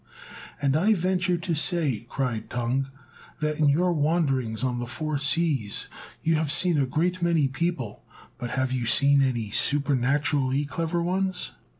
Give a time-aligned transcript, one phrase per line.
[0.59, 2.87] "And I venture to say," cried Tung,
[3.39, 5.89] "that in your wanderings on the Four Seas
[6.23, 8.03] you have seen a great many people;
[8.39, 11.51] but have you seen any supernaturally clever ones?"